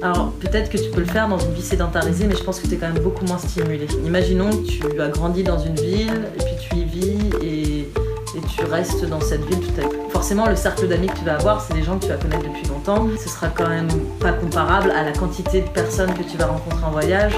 Alors 0.00 0.32
peut-être 0.40 0.70
que 0.70 0.78
tu 0.78 0.90
peux 0.90 1.00
le 1.00 1.06
faire 1.06 1.28
dans 1.28 1.38
une 1.38 1.52
vie 1.52 1.62
sédentarisée, 1.62 2.26
mais 2.26 2.36
je 2.36 2.42
pense 2.42 2.58
que 2.58 2.66
tu 2.66 2.74
es 2.74 2.76
quand 2.78 2.90
même 2.90 3.02
beaucoup 3.02 3.24
moins 3.26 3.38
stimulé. 3.38 3.86
Imaginons 4.06 4.50
que 4.50 4.66
tu 4.66 5.00
as 5.00 5.08
grandi 5.08 5.42
dans 5.42 5.58
une 5.58 5.74
ville, 5.74 6.22
et 6.34 6.44
puis 6.44 6.54
tu 6.60 6.76
y 6.76 6.84
vis, 6.84 7.30
et, 7.42 7.88
tu 8.56 8.64
restes 8.64 9.04
dans 9.04 9.20
cette 9.20 9.44
ville 9.44 9.60
toute 9.60 9.76
ta 9.76 9.82
vie. 9.82 9.96
Forcément, 10.10 10.46
le 10.46 10.56
cercle 10.56 10.88
d'amis 10.88 11.06
que 11.06 11.18
tu 11.18 11.24
vas 11.24 11.34
avoir, 11.34 11.60
c'est 11.60 11.74
des 11.74 11.82
gens 11.82 11.98
que 11.98 12.04
tu 12.04 12.10
vas 12.10 12.16
connaître 12.16 12.42
depuis 12.42 12.66
longtemps. 12.66 13.06
Ce 13.22 13.28
sera 13.28 13.48
quand 13.48 13.68
même 13.68 13.88
pas 14.20 14.32
comparable 14.32 14.90
à 14.90 15.02
la 15.04 15.12
quantité 15.12 15.60
de 15.60 15.68
personnes 15.68 16.12
que 16.14 16.22
tu 16.22 16.36
vas 16.38 16.46
rencontrer 16.46 16.84
en 16.84 16.90
voyage. 16.90 17.34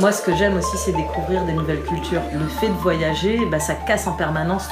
Moi, 0.00 0.12
ce 0.12 0.22
que 0.22 0.32
j'aime 0.36 0.56
aussi, 0.56 0.76
c'est 0.76 0.92
découvrir 0.92 1.44
des 1.44 1.52
nouvelles 1.52 1.82
cultures. 1.82 2.22
Le 2.32 2.46
fait 2.46 2.68
de 2.68 2.74
voyager, 2.74 3.44
bah, 3.46 3.58
ça 3.58 3.74
casse 3.74 4.06
en 4.06 4.12
permanence 4.12 4.68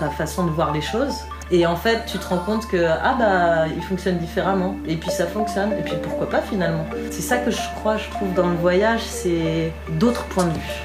ta 0.00 0.10
façon 0.10 0.46
de 0.46 0.50
voir 0.50 0.72
les 0.72 0.80
choses. 0.80 1.14
Et 1.52 1.64
en 1.64 1.76
fait, 1.76 2.06
tu 2.06 2.18
te 2.18 2.26
rends 2.26 2.38
compte 2.38 2.66
que 2.66 2.84
ah 2.84 3.14
bah 3.16 3.68
il 3.68 3.82
fonctionne 3.82 4.18
différemment. 4.18 4.74
Et 4.88 4.96
puis 4.96 5.10
ça 5.10 5.26
fonctionne. 5.26 5.74
Et 5.74 5.82
puis 5.82 5.94
pourquoi 6.02 6.28
pas 6.28 6.40
finalement? 6.40 6.86
C'est 7.12 7.22
ça 7.22 7.36
que 7.36 7.52
je 7.52 7.60
crois, 7.76 7.98
je 7.98 8.10
trouve 8.10 8.34
dans 8.34 8.48
le 8.48 8.56
voyage, 8.56 9.02
c'est 9.02 9.72
d'autres 9.90 10.24
points 10.24 10.46
de 10.46 10.54
vue. 10.54 10.82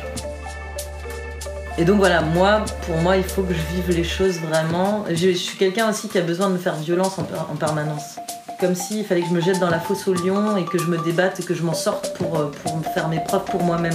Et 1.80 1.86
donc 1.86 1.98
voilà, 1.98 2.22
moi, 2.22 2.66
pour 2.86 2.98
moi, 2.98 3.18
il 3.18 3.24
faut 3.24 3.42
que 3.42 3.54
je 3.54 3.76
vive 3.76 3.96
les 3.96 4.04
choses 4.04 4.38
vraiment. 4.40 5.06
Je, 5.10 5.32
suis 5.32 5.58
quelqu'un 5.58 5.90
aussi 5.90 6.10
qui 6.10 6.18
a 6.20 6.22
besoin 6.22 6.50
de 6.50 6.54
me 6.54 6.58
faire 6.60 6.76
violence 6.76 7.18
en 7.18 7.56
permanence. 7.56 8.19
Comme 8.60 8.76
s'il 8.76 9.06
fallait 9.06 9.22
que 9.22 9.28
je 9.30 9.34
me 9.34 9.40
jette 9.42 9.60
dans 9.60 9.70
la 9.70 9.80
fosse 9.80 10.08
au 10.08 10.14
lion 10.14 10.58
et 10.58 10.66
que 10.66 10.78
je 10.78 10.86
me 10.88 10.98
débatte 10.98 11.40
et 11.40 11.44
que 11.44 11.54
je 11.54 11.64
m'en 11.64 11.74
sorte 11.74 12.14
pour, 12.18 12.38
euh, 12.38 12.52
pour 12.64 12.76
me 12.78 12.84
faire 12.84 13.08
mes 13.08 13.20
preuves 13.22 13.46
pour 13.46 13.64
moi-même. 13.64 13.94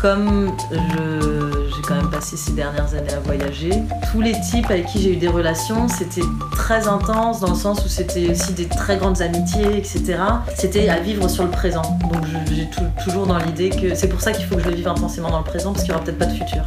Comme 0.00 0.52
je- 0.70 1.53
quand 1.86 1.94
même 1.96 2.10
passé 2.10 2.36
ces 2.36 2.52
dernières 2.52 2.94
années 2.94 3.12
à 3.12 3.20
voyager, 3.20 3.70
tous 4.10 4.20
les 4.20 4.32
types 4.40 4.66
avec 4.70 4.86
qui 4.86 5.00
j'ai 5.02 5.12
eu 5.12 5.16
des 5.16 5.28
relations, 5.28 5.88
c'était 5.88 6.22
très 6.52 6.88
intense 6.88 7.40
dans 7.40 7.50
le 7.50 7.54
sens 7.56 7.84
où 7.84 7.88
c'était 7.88 8.30
aussi 8.30 8.52
des 8.52 8.66
très 8.66 8.96
grandes 8.96 9.20
amitiés, 9.22 9.76
etc. 9.76 10.16
C'était 10.56 10.88
à 10.88 10.98
vivre 11.00 11.28
sur 11.28 11.44
le 11.44 11.50
présent. 11.50 11.82
Donc 12.12 12.22
j'ai 12.52 12.68
tou- 12.70 12.82
toujours 13.04 13.26
dans 13.26 13.38
l'idée 13.38 13.70
que 13.70 13.94
c'est 13.94 14.08
pour 14.08 14.20
ça 14.20 14.32
qu'il 14.32 14.46
faut 14.46 14.56
que 14.56 14.62
je 14.62 14.68
le 14.68 14.74
vive 14.76 14.88
intensément 14.88 15.30
dans 15.30 15.38
le 15.38 15.44
présent 15.44 15.72
parce 15.72 15.84
qu'il 15.84 15.92
n'y 15.92 15.96
aura 15.96 16.04
peut-être 16.04 16.18
pas 16.18 16.26
de 16.26 16.32
futur. 16.34 16.62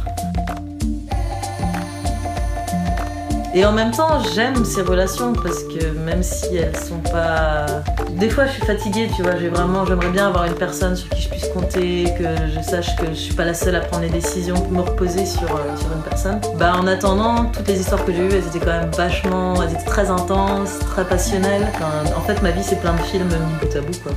Et 3.54 3.64
en 3.64 3.72
même 3.72 3.90
temps, 3.92 4.22
j'aime 4.34 4.64
ces 4.64 4.82
relations 4.82 5.32
parce 5.32 5.64
que 5.64 5.86
même 6.04 6.22
si 6.22 6.56
elles 6.56 6.76
sont 6.76 6.98
pas. 6.98 7.66
Des 8.12 8.28
fois, 8.28 8.46
je 8.46 8.52
suis 8.52 8.66
fatiguée, 8.66 9.08
tu 9.16 9.22
vois. 9.22 9.36
J'ai 9.38 9.48
vraiment, 9.48 9.86
j'aimerais 9.86 10.10
bien 10.10 10.28
avoir 10.28 10.44
une 10.44 10.54
personne 10.54 10.94
sur 10.94 11.08
qui 11.08 11.22
je 11.22 11.28
puisse 11.28 11.48
compter, 11.48 12.04
que 12.18 12.24
je 12.54 12.60
sache 12.60 12.94
que 12.96 13.06
je 13.06 13.14
suis 13.14 13.34
pas 13.34 13.44
la 13.44 13.54
seule 13.54 13.76
à 13.76 13.80
prendre 13.80 14.02
les 14.02 14.10
décisions, 14.10 14.68
me 14.70 14.80
reposer 14.80 15.24
sur, 15.24 15.44
euh, 15.44 15.76
sur 15.76 15.92
une 15.92 16.02
personne. 16.02 16.40
Bah, 16.58 16.74
en 16.76 16.86
attendant, 16.86 17.46
toutes 17.46 17.68
les 17.68 17.80
histoires 17.80 18.04
que 18.04 18.12
j'ai 18.12 18.22
eues, 18.22 18.32
elles 18.32 18.46
étaient 18.46 18.64
quand 18.64 18.80
même 18.80 18.90
vachement, 18.90 19.62
elles 19.62 19.72
étaient 19.72 19.84
très 19.84 20.10
intenses, 20.10 20.78
très 20.80 21.04
passionnelles. 21.04 21.66
En 22.16 22.20
fait, 22.20 22.42
ma 22.42 22.50
vie, 22.50 22.62
c'est 22.62 22.80
plein 22.80 22.94
de 22.94 23.02
films 23.02 23.28
mis 23.28 23.66
bout 23.66 23.76
à 23.76 23.80
bout, 23.80 24.02
quoi. 24.02 24.12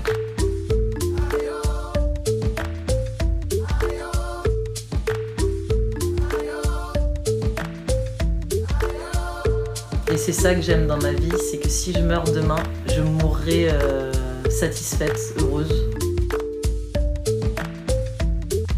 C'est 10.31 10.43
ça 10.43 10.55
que 10.55 10.61
j'aime 10.61 10.87
dans 10.87 10.97
ma 10.97 11.11
vie, 11.11 11.33
c'est 11.49 11.57
que 11.57 11.67
si 11.67 11.91
je 11.91 11.99
meurs 11.99 12.23
demain, 12.23 12.63
je 12.87 13.01
mourrai 13.01 13.69
euh, 13.69 14.13
satisfaite, 14.49 15.19
heureuse. 15.37 15.89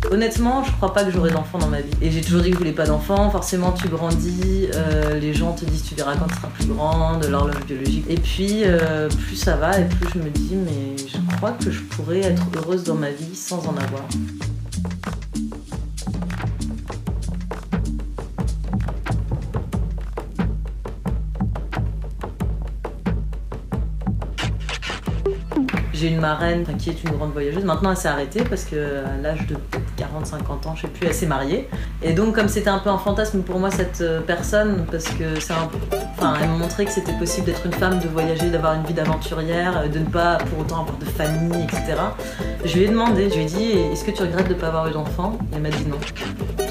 Honnêtement, 0.09 0.63
je 0.63 0.71
crois 0.71 0.93
pas 0.93 1.03
que 1.03 1.11
j'aurai 1.11 1.29
d'enfants 1.29 1.59
dans 1.59 1.67
ma 1.67 1.81
vie. 1.81 1.91
Et 2.01 2.09
j'ai 2.09 2.21
toujours 2.21 2.41
dit 2.41 2.49
que 2.49 2.55
je 2.55 2.59
voulais 2.59 2.71
pas 2.71 2.87
d'enfants. 2.87 3.29
Forcément, 3.29 3.71
tu 3.71 3.87
grandis, 3.87 4.67
euh, 4.73 5.19
les 5.19 5.35
gens 5.35 5.53
te 5.53 5.65
disent 5.65 5.83
tu 5.83 5.93
verras 5.93 6.15
quand 6.15 6.25
tu 6.25 6.35
seras 6.35 6.47
plus 6.47 6.65
grande, 6.65 7.23
l'horloge 7.25 7.63
biologique. 7.67 8.05
Et 8.09 8.15
puis, 8.15 8.63
euh, 8.63 9.07
plus 9.09 9.35
ça 9.35 9.55
va, 9.55 9.79
et 9.79 9.85
plus 9.85 10.09
je 10.11 10.19
me 10.19 10.29
dis 10.31 10.55
mais 10.55 10.95
je 10.97 11.35
crois 11.35 11.51
que 11.51 11.69
je 11.69 11.81
pourrais 11.81 12.21
être 12.21 12.43
heureuse 12.57 12.83
dans 12.83 12.95
ma 12.95 13.11
vie 13.11 13.35
sans 13.35 13.59
en 13.67 13.77
avoir. 13.77 14.07
J'ai 26.03 26.09
une 26.09 26.19
marraine 26.19 26.65
qui 26.77 26.89
est 26.89 27.01
une 27.01 27.11
grande 27.11 27.31
voyageuse. 27.31 27.63
Maintenant, 27.63 27.91
elle 27.91 27.95
s'est 27.95 28.09
arrêtée 28.09 28.43
parce 28.43 28.65
qu'à 28.65 28.75
l'âge 29.21 29.47
de 29.47 29.55
peut-être 29.55 30.11
40-50 30.21 30.67
ans, 30.67 30.75
je 30.75 30.81
sais 30.81 30.87
plus, 30.89 31.07
elle 31.07 31.13
s'est 31.13 31.27
mariée. 31.27 31.69
Et 32.01 32.11
donc, 32.11 32.35
comme 32.35 32.49
c'était 32.49 32.69
un 32.69 32.79
peu 32.79 32.89
un 32.89 32.97
fantasme 32.97 33.41
pour 33.41 33.57
moi, 33.57 33.71
cette 33.71 34.01
euh, 34.01 34.19
personne, 34.19 34.85
parce 34.91 35.05
que 35.05 35.39
c'est 35.39 35.53
un... 35.53 35.69
Enfin, 36.17 36.33
elle 36.41 36.49
m'a 36.49 36.57
montré 36.57 36.83
que 36.83 36.91
c'était 36.91 37.13
possible 37.13 37.45
d'être 37.45 37.65
une 37.65 37.71
femme, 37.71 37.99
de 37.99 38.09
voyager, 38.09 38.49
d'avoir 38.49 38.73
une 38.73 38.83
vie 38.83 38.93
d'aventurière, 38.93 39.77
euh, 39.77 39.87
de 39.87 39.99
ne 39.99 40.03
pas 40.03 40.39
pour 40.49 40.59
autant 40.59 40.81
avoir 40.81 40.97
de 40.97 41.05
famille, 41.05 41.63
etc. 41.63 41.93
Je 42.65 42.77
lui 42.77 42.83
ai 42.83 42.89
demandé, 42.89 43.29
je 43.29 43.35
lui 43.35 43.43
ai 43.43 43.45
dit, 43.45 43.71
est-ce 43.93 44.03
que 44.03 44.11
tu 44.11 44.23
regrettes 44.23 44.49
de 44.49 44.55
ne 44.55 44.59
pas 44.59 44.67
avoir 44.67 44.89
eu 44.89 44.91
d'enfant? 44.91 45.37
Elle 45.55 45.61
m'a 45.61 45.69
dit 45.69 45.85
non. 45.87 45.99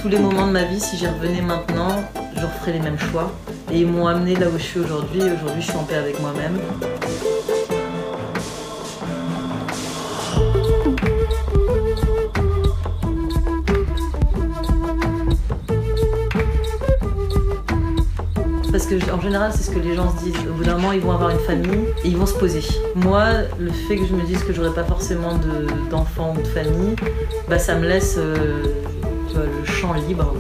Tous 0.03 0.09
les 0.11 0.19
moments 0.19 0.47
de 0.47 0.53
ma 0.53 0.65
vie, 0.65 0.79
si 0.79 0.99
j'y 0.99 1.07
revenais 1.07 1.41
maintenant, 1.41 2.05
je 2.37 2.45
referais 2.45 2.73
les 2.73 2.81
mêmes 2.81 2.99
choix. 2.99 3.33
Et 3.73 3.79
ils 3.79 3.87
m'ont 3.87 4.07
amené 4.07 4.35
là 4.35 4.49
où 4.49 4.59
je 4.59 4.63
suis 4.63 4.81
aujourd'hui. 4.81 5.23
Aujourd'hui, 5.23 5.63
je 5.63 5.69
suis 5.71 5.79
en 5.79 5.85
paix 5.85 5.97
avec 5.97 6.21
moi-même. 6.21 6.59
En 19.13 19.21
général, 19.21 19.51
c'est 19.55 19.63
ce 19.65 19.71
que 19.71 19.79
les 19.79 19.95
gens 19.95 20.15
se 20.17 20.25
disent. 20.25 20.35
Au 20.49 20.53
bout 20.55 20.65
d'un 20.65 20.75
moment, 20.75 20.93
ils 20.93 21.01
vont 21.01 21.13
avoir 21.13 21.31
une 21.31 21.39
famille 21.41 21.85
et 22.05 22.09
ils 22.09 22.17
vont 22.17 22.27
se 22.27 22.35
poser. 22.35 22.61
Moi, 22.95 23.25
le 23.59 23.71
fait 23.71 23.97
que 23.97 24.07
je 24.07 24.15
me 24.15 24.23
dise 24.25 24.43
que 24.45 24.53
j'aurai 24.53 24.75
pas 24.75 24.85
forcément 24.85 25.35
de- 25.37 25.67
d'enfants 25.91 26.35
ou 26.37 26.41
de 26.43 26.47
famille, 26.49 26.97
bah 27.49 27.59
ça 27.59 27.75
me 27.77 27.87
laisse 27.87 28.17
euh, 28.19 28.63
le 29.35 29.65
champ 29.65 29.93
libre. 29.95 30.35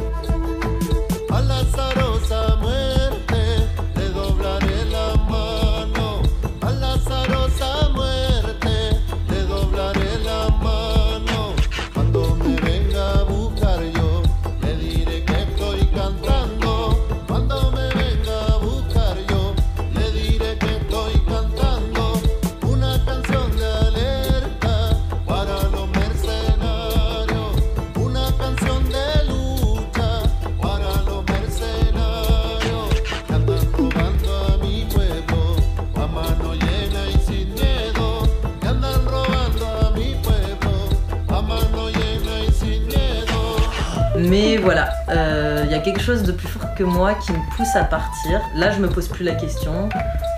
Moi 46.84 47.14
qui 47.14 47.32
me 47.32 47.56
pousse 47.56 47.74
à 47.74 47.84
partir. 47.84 48.40
Là, 48.54 48.70
je 48.70 48.80
me 48.80 48.88
pose 48.88 49.08
plus 49.08 49.24
la 49.24 49.34
question. 49.34 49.88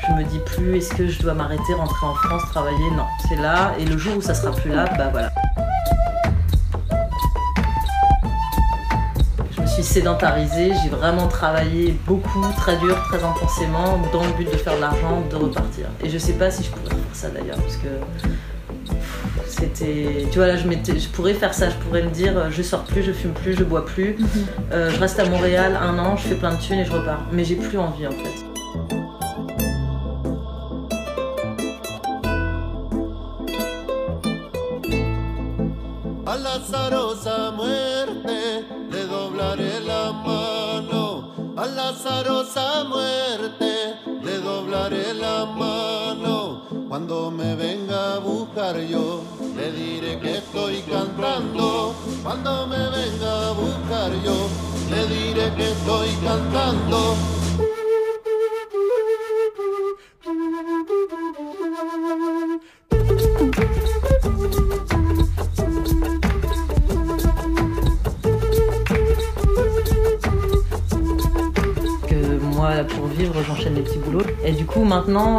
Je 0.06 0.12
me 0.14 0.24
dis 0.24 0.38
plus 0.40 0.78
est-ce 0.78 0.94
que 0.94 1.06
je 1.06 1.20
dois 1.22 1.34
m'arrêter, 1.34 1.74
rentrer 1.74 2.06
en 2.06 2.14
France, 2.14 2.42
travailler? 2.50 2.90
Non, 2.96 3.06
c'est 3.28 3.36
là. 3.36 3.72
Et 3.78 3.84
le 3.84 3.96
jour 3.96 4.16
où 4.16 4.20
ça 4.20 4.34
sera 4.34 4.52
plus 4.52 4.70
là, 4.70 4.84
bah 4.98 5.08
voilà. 5.10 5.30
Je 9.50 9.60
me 9.60 9.66
suis 9.66 9.82
sédentarisée, 9.82 10.72
j'ai 10.82 10.90
vraiment 10.90 11.26
travaillé 11.26 11.98
beaucoup, 12.06 12.44
très 12.56 12.76
dur, 12.76 12.96
très 13.08 13.22
intensément, 13.24 13.98
dans 14.12 14.22
le 14.22 14.32
but 14.32 14.50
de 14.50 14.56
faire 14.56 14.76
de 14.76 14.80
l'argent, 14.80 15.22
de 15.30 15.36
repartir. 15.36 15.86
Et 16.02 16.10
je 16.10 16.18
sais 16.18 16.34
pas 16.34 16.50
si 16.50 16.64
je 16.64 16.70
pourrais 16.70 16.90
faire 16.90 16.98
ça 17.12 17.28
d'ailleurs, 17.30 17.56
parce 17.56 17.76
que 17.76 17.88
c'était. 19.46 20.26
Tu 20.30 20.38
vois, 20.38 20.46
là, 20.48 20.56
je, 20.56 20.66
m'étais- 20.66 20.98
je 20.98 21.08
pourrais 21.08 21.34
faire 21.34 21.54
ça, 21.54 21.68
je 21.70 21.74
pourrais 21.76 22.02
me 22.02 22.10
dire 22.10 22.36
euh, 22.36 22.50
je 22.50 22.62
sors 22.62 22.84
plus, 22.84 23.02
je 23.02 23.12
fume 23.12 23.32
plus, 23.32 23.54
je 23.56 23.64
bois 23.64 23.84
plus, 23.84 24.16
euh, 24.72 24.90
je 24.90 24.98
reste 25.00 25.18
à 25.20 25.24
Montréal 25.28 25.78
un 25.80 25.98
an, 25.98 26.16
je 26.16 26.28
fais 26.28 26.34
plein 26.36 26.54
de 26.54 26.60
thunes 26.60 26.78
et 26.80 26.84
je 26.84 26.92
repars. 26.92 27.20
Mais 27.32 27.44
j'ai 27.44 27.56
plus 27.56 27.78
envie 27.78 28.06
en 28.06 28.10
fait. 28.12 28.44
A 36.26 36.36
la 36.38 36.52
azarosa 36.54 37.52
muerte 37.52 38.26
le 38.90 39.06
doblaré 39.08 39.72
la 39.86 40.12
mano. 40.24 41.24
A 41.56 41.66
la 41.66 41.88
azarosa 41.88 42.84
muerte 42.88 43.33
Cuando 46.94 47.28
me 47.28 47.56
venga 47.56 48.14
a 48.14 48.18
buscar 48.20 48.78
yo, 48.78 49.24
le 49.56 49.72
diré 49.72 50.16
que 50.20 50.36
estoy 50.38 50.80
cantando. 50.82 51.92
Cuando 52.22 52.68
me 52.68 52.78
venga 52.88 53.48
a 53.48 53.50
buscar 53.50 54.12
yo, 54.24 54.48
le 54.88 55.04
diré 55.08 55.52
que 55.56 55.72
estoy 55.72 56.10
cantando. 56.22 57.33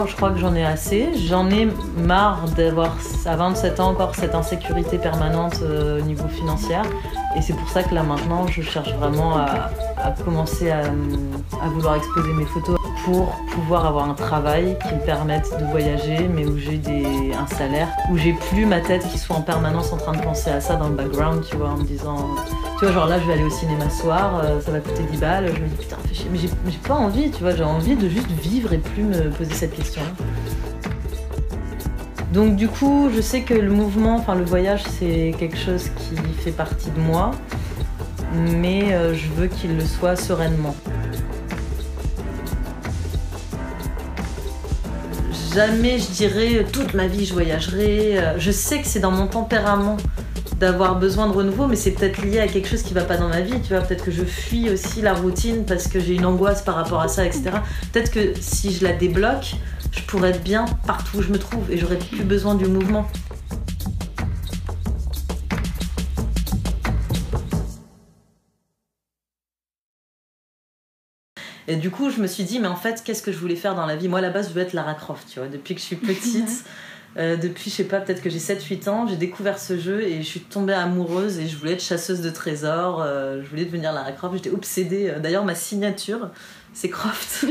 Je 0.06 0.16
crois 0.16 0.32
que 0.32 0.38
j'en 0.38 0.56
ai 0.56 0.66
assez. 0.66 1.10
J'en 1.28 1.50
ai 1.50 1.68
marre 1.98 2.46
d'avoir, 2.56 2.96
à 3.26 3.36
27 3.36 3.80
ans, 3.80 3.90
encore 3.90 4.16
cette 4.16 4.36
insécurité 4.36 4.98
permanente 4.98 5.60
euh, 5.62 6.00
au 6.00 6.02
niveau 6.02 6.28
financier. 6.28 6.76
Et 7.38 7.42
c'est 7.42 7.54
pour 7.54 7.70
ça 7.70 7.84
que 7.84 7.94
là, 7.94 8.04
maintenant, 8.04 8.48
je 8.48 8.62
cherche 8.62 8.94
vraiment 8.94 9.38
à, 9.38 9.70
à 9.98 10.12
commencer 10.24 10.72
à, 10.72 10.82
à 10.82 11.68
vouloir 11.70 11.96
exposer 11.96 12.34
mes 12.34 12.46
photos 12.46 12.78
pour 13.04 13.36
pouvoir 13.52 13.86
avoir 13.86 14.10
un 14.10 14.14
travail 14.14 14.78
qui 14.88 14.96
me 14.96 15.00
permette 15.02 15.50
de 15.60 15.66
voyager, 15.66 16.28
mais 16.28 16.46
où 16.46 16.58
j'ai 16.58 16.78
des, 16.78 17.32
un 17.34 17.48
salaire, 17.48 17.90
où 18.12 18.18
j'ai 18.18 18.34
plus 18.34 18.66
ma 18.66 18.82
tête 18.82 19.08
qui 19.08 19.18
soit 19.18 19.36
en 19.36 19.42
permanence 19.42 19.94
en 19.94 19.98
train 19.98 20.14
de 20.14 20.22
penser 20.22 20.50
à 20.50 20.60
ça 20.60 20.76
dans 20.76 20.90
le 20.90 20.96
background, 20.96 21.44
tu 21.48 21.56
vois, 21.56 21.70
en 21.70 21.78
me 21.78 21.84
disant, 21.84 22.18
tu 22.78 22.86
vois, 22.86 22.92
genre 22.94 23.08
là, 23.08 23.20
je 23.20 23.26
vais 23.26 23.34
aller 23.34 23.44
au 23.44 23.50
cinéma 23.50 23.90
soir, 23.90 24.42
euh, 24.44 24.60
ça 24.62 24.72
va 24.72 24.80
coûter 24.80 25.04
10 25.12 25.18
balles, 25.18 25.52
je 25.56 25.62
me 25.62 25.68
dis, 25.68 25.76
putain, 25.76 25.98
fais 26.08 26.14
chier, 26.14 26.28
mais 26.32 26.38
j'ai 26.38 26.50
j'ai 26.68 26.78
pas 26.80 26.96
envie, 26.96 27.32
tu 27.32 27.42
vois, 27.42 27.56
j'ai 27.56 27.64
envie 27.64 27.96
de 27.96 28.10
juste 28.10 28.30
vivre 28.32 28.74
et 28.74 28.78
plus 28.80 29.04
me 29.04 29.30
poser 29.30 29.54
cette 29.54 29.76
question. 29.76 30.02
Donc 32.34 32.58
du 32.58 32.68
coup, 32.68 33.10
je 33.16 33.22
sais 33.22 33.44
que 33.44 33.54
le 33.54 33.72
mouvement, 33.72 34.16
enfin 34.18 34.36
le 34.36 34.44
voyage, 34.44 34.84
c'est 35.00 35.34
quelque 35.40 35.58
chose 35.58 35.90
qui 35.98 36.18
fait 36.44 36.52
partie 36.52 36.92
de 36.92 37.00
moi, 37.00 37.32
mais 38.34 38.92
euh, 38.94 39.14
je 39.14 39.28
veux 39.30 39.48
qu'il 39.48 39.78
le 39.78 39.86
soit 39.86 40.18
sereinement. 40.18 40.76
Jamais 45.54 46.00
je 46.00 46.08
dirais 46.12 46.66
toute 46.70 46.94
ma 46.94 47.08
vie 47.08 47.26
je 47.26 47.32
voyagerai. 47.34 48.18
Euh, 48.20 48.34
Je 48.38 48.52
sais 48.52 48.80
que 48.82 48.88
c'est 48.88 49.00
dans 49.00 49.12
mon 49.12 49.28
tempérament 49.28 49.96
d'avoir 50.60 50.98
besoin 50.98 51.28
de 51.28 51.34
renouveau, 51.34 51.68
mais 51.68 51.76
c'est 51.76 51.92
peut-être 51.92 52.22
lié 52.22 52.40
à 52.40 52.48
quelque 52.48 52.68
chose 52.68 52.82
qui 52.82 52.94
va 52.94 53.04
pas 53.04 53.18
dans 53.18 53.28
ma 53.28 53.42
vie. 53.42 53.60
Tu 53.62 53.74
vois, 53.74 53.82
peut-être 53.82 54.06
que 54.06 54.12
je 54.12 54.24
fuis 54.24 54.70
aussi 54.70 55.02
la 55.02 55.14
routine 55.14 55.66
parce 55.66 55.88
que 55.88 56.00
j'ai 56.00 56.16
une 56.16 56.26
angoisse 56.26 56.62
par 56.62 56.76
rapport 56.76 57.02
à 57.02 57.08
ça, 57.08 57.26
etc. 57.26 57.52
Peut-être 57.92 58.12
que 58.12 58.34
si 58.40 58.72
je 58.72 58.84
la 58.84 58.94
débloque, 58.94 59.56
je 59.92 60.02
pourrais 60.04 60.30
être 60.30 60.44
bien 60.44 60.66
partout 60.88 61.18
où 61.18 61.22
je 61.22 61.32
me 61.32 61.38
trouve 61.38 61.72
et 61.72 61.78
j'aurais 61.78 61.98
plus 61.98 62.24
besoin 62.24 62.56
du 62.56 62.66
mouvement. 62.66 63.06
Et 71.68 71.78
du 71.78 71.90
coup, 71.90 72.12
je 72.12 72.22
me 72.22 72.28
suis 72.28 72.44
dit, 72.44 72.60
mais 72.60 72.68
en 72.68 72.76
fait, 72.76 73.02
qu'est-ce 73.04 73.24
que 73.24 73.32
je 73.32 73.38
voulais 73.40 73.56
faire 73.56 73.76
dans 73.76 73.88
la 73.88 73.96
vie? 73.96 74.08
Moi, 74.08 74.20
à 74.20 74.22
la 74.22 74.30
base, 74.30 74.50
je 74.50 74.54
veux 74.54 74.62
être 74.62 74.74
Lara 74.74 74.94
Croft, 74.94 75.28
tu 75.32 75.40
vois. 75.40 75.48
Depuis 75.48 75.74
que 75.74 75.82
je 75.82 75.86
suis 75.86 75.96
petite, 75.96 76.64
euh, 77.18 77.38
depuis, 77.38 77.70
je 77.70 77.76
sais 77.78 77.84
pas, 77.86 78.00
peut-être 78.02 78.22
que 78.22 78.30
j'ai 78.30 78.40
7-8 78.40 78.90
ans, 78.90 79.08
j'ai 79.08 79.16
découvert 79.16 79.58
ce 79.58 79.78
jeu 79.80 80.02
et 80.02 80.18
je 80.22 80.28
suis 80.28 80.42
tombée 80.42 80.74
amoureuse 80.74 81.40
et 81.40 81.48
je 81.48 81.56
voulais 81.58 81.74
être 81.74 81.84
chasseuse 81.84 82.22
de 82.22 82.30
trésors. 82.30 83.02
euh, 83.02 83.42
je 83.44 83.48
voulais 83.50 83.66
devenir 83.66 83.94
Lara 83.94 84.12
Croft. 84.12 84.36
J'étais 84.36 84.50
obsédée. 84.50 85.10
Euh, 85.10 85.20
D'ailleurs, 85.20 85.46
ma 85.46 85.56
signature, 85.56 86.30
c'est 86.74 86.90
Croft. 86.90 87.46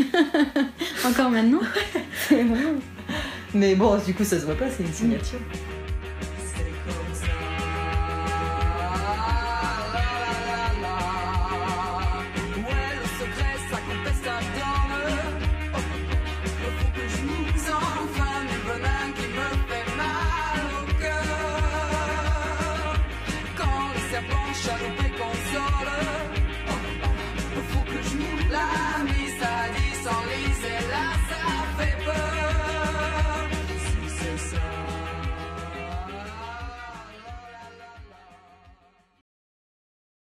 Encore 1.07 1.31
maintenant? 1.31 1.61
C'est 2.29 2.45
mais 3.55 3.77
bon, 3.77 3.97
du 4.05 4.13
coup, 4.15 4.25
ça 4.25 4.39
se 4.41 4.45
voit 4.45 4.57
pas, 4.57 4.69
c'est 4.69 4.83
une 4.83 4.93
signature. 4.93 5.39